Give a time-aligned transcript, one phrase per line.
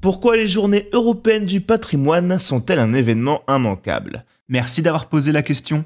[0.00, 4.24] Pourquoi les journées européennes du patrimoine sont-elles un événement immanquable?
[4.48, 5.84] Merci d'avoir posé la question.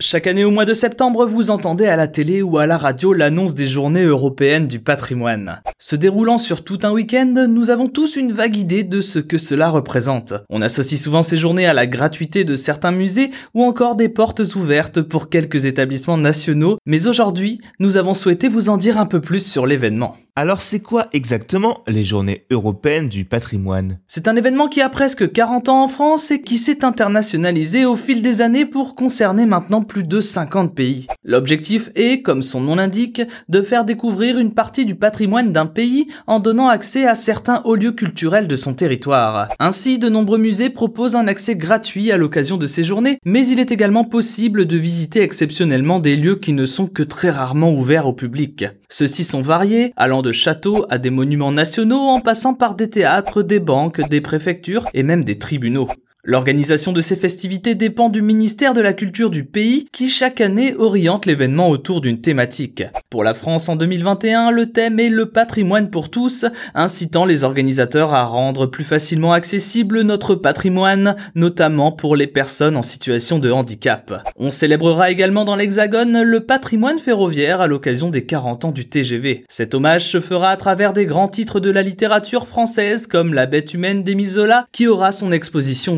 [0.00, 3.12] Chaque année au mois de septembre, vous entendez à la télé ou à la radio
[3.12, 5.60] l'annonce des journées européennes du patrimoine.
[5.80, 9.36] Se déroulant sur tout un week-end, nous avons tous une vague idée de ce que
[9.36, 10.34] cela représente.
[10.48, 14.54] On associe souvent ces journées à la gratuité de certains musées ou encore des portes
[14.54, 19.20] ouvertes pour quelques établissements nationaux, mais aujourd'hui, nous avons souhaité vous en dire un peu
[19.20, 20.16] plus sur l'événement.
[20.40, 23.98] Alors c'est quoi exactement les journées européennes du patrimoine?
[24.06, 27.96] C'est un événement qui a presque 40 ans en France et qui s'est internationalisé au
[27.96, 31.08] fil des années pour concerner maintenant plus de 50 pays.
[31.24, 36.06] L'objectif est, comme son nom l'indique, de faire découvrir une partie du patrimoine d'un pays
[36.28, 39.48] en donnant accès à certains hauts lieux culturels de son territoire.
[39.58, 43.58] Ainsi, de nombreux musées proposent un accès gratuit à l'occasion de ces journées, mais il
[43.58, 48.06] est également possible de visiter exceptionnellement des lieux qui ne sont que très rarement ouverts
[48.06, 48.66] au public.
[48.88, 53.42] Ceux-ci sont variés, allant de châteaux à des monuments nationaux en passant par des théâtres,
[53.42, 55.88] des banques, des préfectures et même des tribunaux.
[56.24, 60.74] L'organisation de ces festivités dépend du ministère de la Culture du pays qui chaque année
[60.74, 62.82] oriente l'événement autour d'une thématique.
[63.08, 66.44] Pour la France en 2021, le thème est le patrimoine pour tous,
[66.74, 72.82] incitant les organisateurs à rendre plus facilement accessible notre patrimoine, notamment pour les personnes en
[72.82, 74.12] situation de handicap.
[74.36, 79.44] On célébrera également dans l'Hexagone le patrimoine ferroviaire à l'occasion des 40 ans du TGV.
[79.48, 83.46] Cet hommage se fera à travers des grands titres de la littérature française comme La
[83.46, 85.96] bête humaine d'Émile Zola qui aura son exposition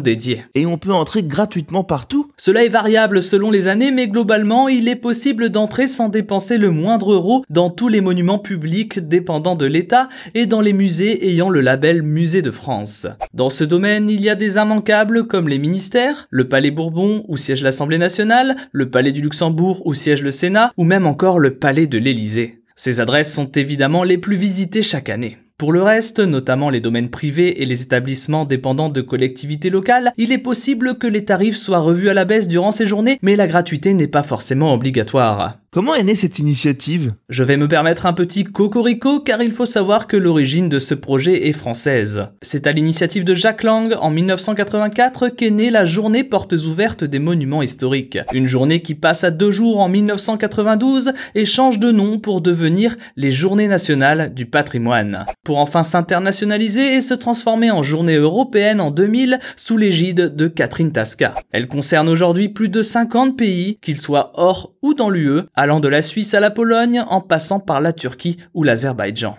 [0.54, 4.88] Et on peut entrer gratuitement partout Cela est variable selon les années, mais globalement, il
[4.88, 9.66] est possible d'entrer sans dépenser le moindre euro dans tous les monuments publics dépendant de
[9.66, 13.06] l'État et dans les musées ayant le label Musée de France.
[13.34, 17.36] Dans ce domaine, il y a des immanquables comme les ministères, le Palais Bourbon où
[17.36, 21.54] siège l'Assemblée nationale, le Palais du Luxembourg où siège le Sénat, ou même encore le
[21.54, 22.60] Palais de l'Élysée.
[22.76, 25.38] Ces adresses sont évidemment les plus visitées chaque année.
[25.60, 30.32] Pour le reste, notamment les domaines privés et les établissements dépendants de collectivités locales, il
[30.32, 33.46] est possible que les tarifs soient revus à la baisse durant ces journées, mais la
[33.46, 35.59] gratuité n'est pas forcément obligatoire.
[35.72, 37.12] Comment est née cette initiative?
[37.28, 40.94] Je vais me permettre un petit cocorico car il faut savoir que l'origine de ce
[40.94, 42.26] projet est française.
[42.42, 47.20] C'est à l'initiative de Jacques Lang en 1984 qu'est née la journée portes ouvertes des
[47.20, 48.18] monuments historiques.
[48.32, 52.96] Une journée qui passe à deux jours en 1992 et change de nom pour devenir
[53.14, 55.24] les Journées nationales du patrimoine.
[55.44, 60.90] Pour enfin s'internationaliser et se transformer en journée européenne en 2000 sous l'égide de Catherine
[60.90, 61.36] Tasca.
[61.52, 65.88] Elle concerne aujourd'hui plus de 50 pays, qu'ils soient hors ou dans l'UE, allant de
[65.88, 69.36] la Suisse à la Pologne en passant par la Turquie ou l'Azerbaïdjan.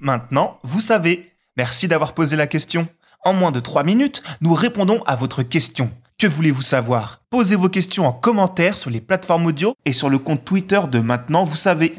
[0.00, 1.30] Maintenant, vous savez.
[1.58, 2.88] Merci d'avoir posé la question.
[3.22, 5.90] En moins de 3 minutes, nous répondons à votre question.
[6.18, 7.20] Que voulez-vous savoir?
[7.28, 11.00] Posez vos questions en commentaire sur les plateformes audio et sur le compte Twitter de
[11.00, 11.94] Maintenant, vous savez.